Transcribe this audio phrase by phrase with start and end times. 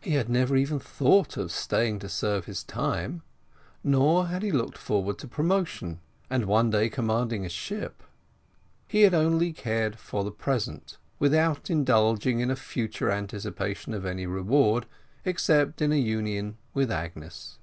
[0.00, 3.22] He had never even thought of staying to serve his time,
[3.84, 8.02] nor had he looked forward to promotion, and one day commanding a ship.
[8.88, 14.26] He had only cared for the present, without indulging in a future anticipation of any
[14.26, 14.86] reward,
[15.24, 17.60] except in a union with Agnes.